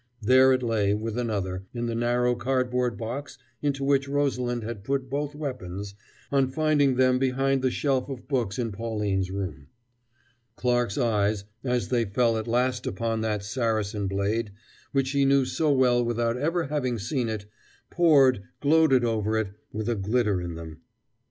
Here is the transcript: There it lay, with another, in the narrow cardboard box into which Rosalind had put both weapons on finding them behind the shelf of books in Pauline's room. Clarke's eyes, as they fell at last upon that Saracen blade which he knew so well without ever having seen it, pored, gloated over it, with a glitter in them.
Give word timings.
There 0.19 0.51
it 0.51 0.63
lay, 0.63 0.95
with 0.95 1.15
another, 1.15 1.67
in 1.75 1.85
the 1.85 1.93
narrow 1.93 2.33
cardboard 2.33 2.97
box 2.97 3.37
into 3.61 3.83
which 3.83 4.07
Rosalind 4.09 4.63
had 4.63 4.83
put 4.83 5.11
both 5.11 5.35
weapons 5.35 5.93
on 6.31 6.49
finding 6.49 6.95
them 6.95 7.19
behind 7.19 7.61
the 7.61 7.69
shelf 7.69 8.09
of 8.09 8.27
books 8.27 8.57
in 8.57 8.71
Pauline's 8.71 9.29
room. 9.29 9.67
Clarke's 10.55 10.97
eyes, 10.97 11.43
as 11.63 11.89
they 11.89 12.05
fell 12.05 12.35
at 12.39 12.47
last 12.47 12.87
upon 12.87 13.21
that 13.21 13.43
Saracen 13.43 14.07
blade 14.07 14.51
which 14.91 15.11
he 15.11 15.23
knew 15.23 15.45
so 15.45 15.71
well 15.71 16.03
without 16.03 16.35
ever 16.35 16.63
having 16.63 16.97
seen 16.97 17.29
it, 17.29 17.45
pored, 17.91 18.41
gloated 18.59 19.05
over 19.05 19.37
it, 19.37 19.51
with 19.71 19.87
a 19.87 19.93
glitter 19.93 20.41
in 20.41 20.55
them. 20.55 20.81